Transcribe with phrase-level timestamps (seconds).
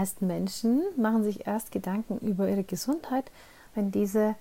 [0.00, 3.30] Meisten Menschen machen sich erst Gedanken über ihre Gesundheit,
[3.74, 4.34] wenn diese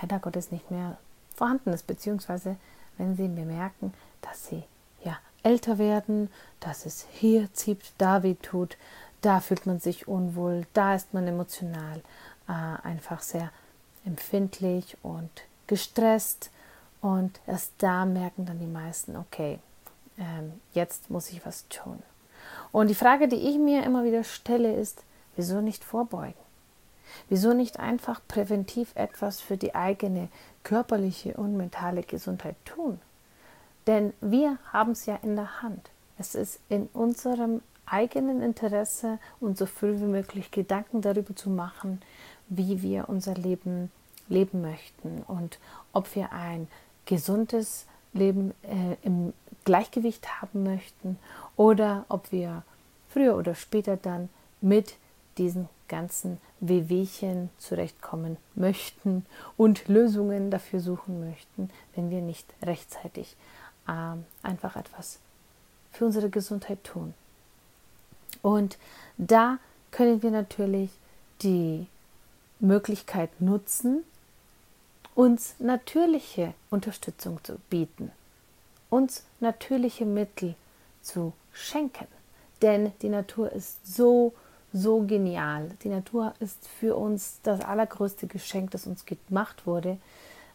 [0.00, 0.98] leider Gottes nicht mehr
[1.34, 2.56] vorhanden ist, beziehungsweise
[2.98, 4.62] wenn sie bemerken, dass sie
[5.02, 8.76] ja älter werden, dass es hier zieht, da weh tut,
[9.22, 12.02] da fühlt man sich unwohl, da ist man emotional
[12.46, 13.50] äh, einfach sehr
[14.04, 15.30] empfindlich und
[15.66, 16.50] gestresst
[17.00, 19.60] und erst da merken dann die meisten, okay,
[20.18, 22.02] ähm, jetzt muss ich was tun.
[22.72, 25.02] Und die Frage, die ich mir immer wieder stelle, ist,
[25.36, 26.34] wieso nicht vorbeugen?
[27.28, 30.28] Wieso nicht einfach präventiv etwas für die eigene
[30.64, 33.00] körperliche und mentale Gesundheit tun?
[33.86, 35.90] Denn wir haben es ja in der Hand.
[36.18, 42.00] Es ist in unserem eigenen Interesse, uns so früh wie möglich Gedanken darüber zu machen,
[42.48, 43.90] wie wir unser Leben
[44.28, 45.58] leben möchten und
[45.92, 46.66] ob wir ein
[47.04, 49.32] gesundes Leben äh, im
[49.64, 51.18] Gleichgewicht haben möchten
[51.56, 52.62] oder ob wir
[53.08, 54.28] früher oder später dann
[54.60, 54.96] mit
[55.38, 59.24] diesen ganzen Wehwehchen zurechtkommen möchten
[59.56, 63.36] und Lösungen dafür suchen möchten, wenn wir nicht rechtzeitig
[63.86, 65.18] äh, einfach etwas
[65.92, 67.14] für unsere Gesundheit tun.
[68.42, 68.78] Und
[69.16, 69.58] da
[69.90, 70.90] können wir natürlich
[71.42, 71.86] die
[72.60, 74.04] Möglichkeit nutzen,
[75.14, 78.12] uns natürliche Unterstützung zu bieten,
[78.90, 80.54] uns natürliche Mittel
[81.02, 82.06] zu schenken.
[82.62, 84.32] Denn die Natur ist so,
[84.76, 85.70] so genial.
[85.82, 89.98] Die Natur ist für uns das allergrößte Geschenk, das uns gemacht wurde.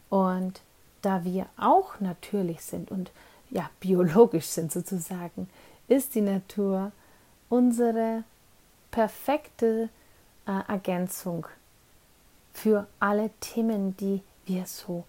[0.10, 0.62] Und
[1.02, 3.12] da wir auch natürlich sind und
[3.50, 5.50] ja, biologisch sind sozusagen,
[5.88, 6.92] ist die Natur
[7.50, 8.24] unsere
[8.92, 9.90] perfekte
[10.48, 11.48] äh, Ergänzung
[12.54, 15.04] für alle Themen, die wir so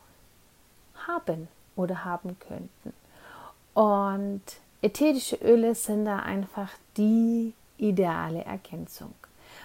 [1.06, 2.92] haben oder haben könnten.
[3.74, 4.42] Und
[4.82, 9.14] ätherische Öle sind da einfach die ideale Ergänzung.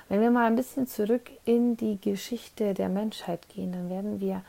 [0.09, 4.41] Wenn wir mal ein bisschen zurück in die Geschichte der Menschheit gehen, dann werden wir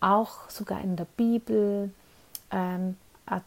[0.00, 1.90] auch sogar in der Bibel
[2.50, 2.96] ähm,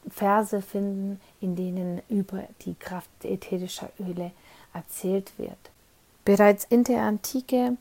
[0.10, 4.32] Verse finden, in denen über die Kraft ätherischer Öle
[4.74, 5.58] erzählt wird.
[6.26, 7.78] Bereits in der Antike,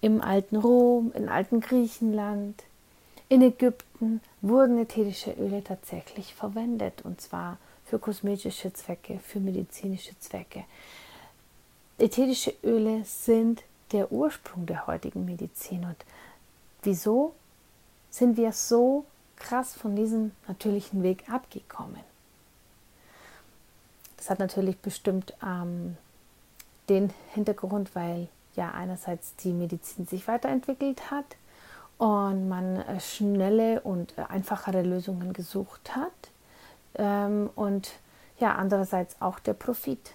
[0.00, 2.62] im alten Rom, im alten Griechenland,
[3.28, 10.64] in Ägypten wurden ätherische Öle tatsächlich verwendet und zwar für kosmetische Zwecke, für medizinische Zwecke.
[11.98, 15.96] Ätherische Öle sind der Ursprung der heutigen Medizin und
[16.82, 17.34] wieso
[18.10, 19.04] sind wir so
[19.36, 22.00] krass von diesem natürlichen Weg abgekommen?
[24.16, 25.96] Das hat natürlich bestimmt ähm,
[26.88, 31.24] den Hintergrund, weil ja einerseits die Medizin sich weiterentwickelt hat
[31.98, 36.12] und man äh, schnelle und äh, einfachere Lösungen gesucht hat
[36.94, 37.92] ähm, und
[38.38, 40.12] ja andererseits auch der Profit,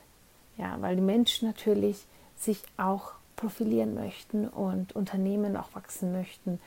[0.58, 6.60] ja, weil die Menschen natürlich sich auch profilieren möchten und Unternehmen auch wachsen möchten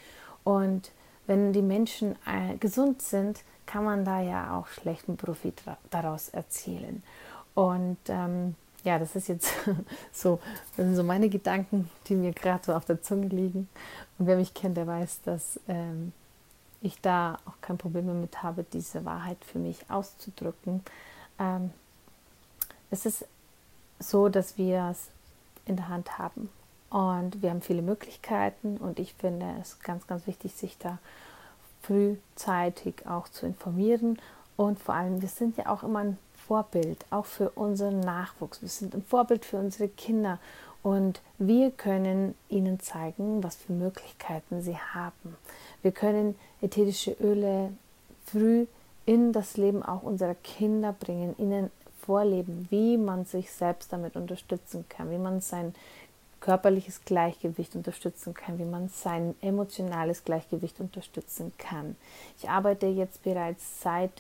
[0.44, 0.92] und
[1.26, 7.04] wenn die Menschen äh, gesund sind, kann man da ja auch schlechten Profit daraus erzielen.
[7.54, 9.52] Und ähm, ja, das ist jetzt
[10.12, 10.40] so,
[10.76, 13.68] das sind so meine Gedanken, die mir gerade so auf der Zunge liegen.
[14.18, 16.12] Und wer mich kennt, der weiß, dass ähm,
[16.80, 20.82] ich da auch kein Problem damit habe, diese Wahrheit für mich auszudrücken.
[21.38, 21.70] Ähm,
[22.90, 23.24] es ist
[24.00, 25.08] so, dass wir es
[25.66, 26.48] in der Hand haben.
[26.90, 30.98] Und wir haben viele Möglichkeiten und ich finde es ganz, ganz wichtig, sich da
[31.82, 34.18] frühzeitig auch zu informieren.
[34.56, 38.60] Und vor allem, wir sind ja auch immer ein Vorbild, auch für unseren Nachwuchs.
[38.60, 40.40] Wir sind ein Vorbild für unsere Kinder
[40.82, 45.36] und wir können ihnen zeigen, was für Möglichkeiten sie haben.
[45.82, 47.72] Wir können ätherische Öle
[48.26, 48.66] früh
[49.06, 51.70] in das Leben auch unserer Kinder bringen, ihnen
[52.10, 55.76] vorleben, wie man sich selbst damit unterstützen kann, wie man sein
[56.40, 61.94] körperliches Gleichgewicht unterstützen kann, wie man sein emotionales Gleichgewicht unterstützen kann.
[62.36, 64.10] Ich arbeite jetzt bereits seit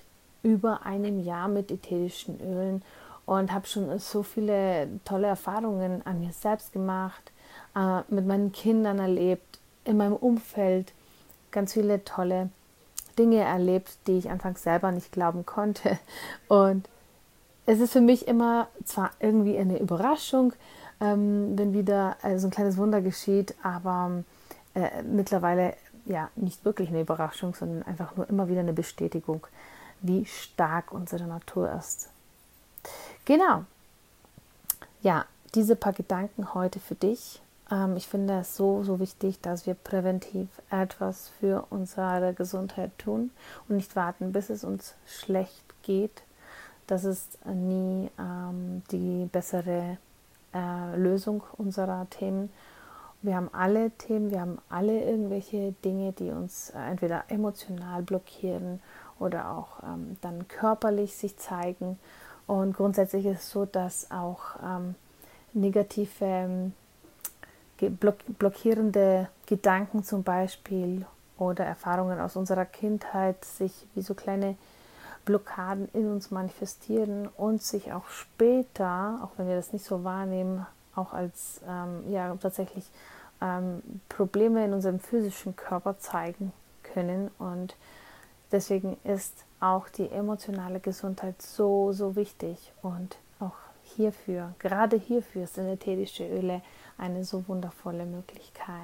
[0.44, 2.82] über einem Jahr mit ätherischen Ölen
[3.26, 7.32] und habe schon so viele tolle Erfahrungen an mir selbst gemacht,
[7.74, 10.92] äh, mit meinen Kindern erlebt, in meinem Umfeld
[11.50, 12.50] ganz viele tolle
[13.18, 15.98] Dinge erlebt, die ich anfangs selber nicht glauben konnte.
[16.46, 16.88] Und
[17.70, 20.52] es ist für mich immer zwar irgendwie eine Überraschung,
[21.00, 24.24] ähm, wenn wieder äh, so ein kleines Wunder geschieht, aber
[24.74, 25.74] äh, mittlerweile
[26.04, 29.46] ja nicht wirklich eine Überraschung, sondern einfach nur immer wieder eine Bestätigung,
[30.00, 32.08] wie stark unsere Natur ist.
[33.24, 33.64] Genau.
[35.02, 37.40] Ja, diese paar Gedanken heute für dich.
[37.70, 43.30] Ähm, ich finde es so, so wichtig, dass wir präventiv etwas für unsere Gesundheit tun
[43.68, 46.22] und nicht warten, bis es uns schlecht geht.
[46.90, 49.96] Das ist nie ähm, die bessere
[50.52, 52.50] äh, Lösung unserer Themen.
[53.22, 58.80] Wir haben alle Themen, wir haben alle irgendwelche Dinge, die uns entweder emotional blockieren
[59.20, 61.96] oder auch ähm, dann körperlich sich zeigen.
[62.48, 64.96] Und grundsätzlich ist es so, dass auch ähm,
[65.52, 66.72] negative, ähm,
[68.00, 71.06] block blockierende Gedanken zum Beispiel
[71.38, 74.56] oder Erfahrungen aus unserer Kindheit sich wie so kleine
[75.30, 80.66] Blockaden in uns manifestieren und sich auch später, auch wenn wir das nicht so wahrnehmen,
[80.96, 82.84] auch als ähm, ja tatsächlich
[83.40, 87.30] ähm, Probleme in unserem physischen Körper zeigen können.
[87.38, 87.76] Und
[88.50, 92.72] deswegen ist auch die emotionale Gesundheit so, so wichtig.
[92.82, 93.54] Und auch
[93.84, 96.60] hierfür, gerade hierfür sind ätherische Öle
[96.98, 98.74] eine so wundervolle Möglichkeit.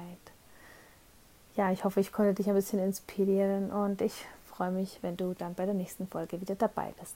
[1.57, 4.25] Ja, ich hoffe, ich konnte dich ein bisschen inspirieren und ich
[4.57, 7.15] freue mich, wenn du dann bei der nächsten Folge wieder dabei bist.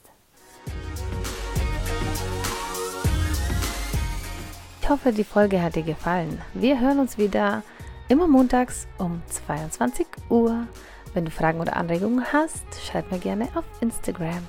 [4.80, 6.40] Ich hoffe, die Folge hat dir gefallen.
[6.54, 7.64] Wir hören uns wieder
[8.08, 10.68] immer montags um 22 Uhr.
[11.14, 14.46] Wenn du Fragen oder Anregungen hast, schreib mir gerne auf Instagram.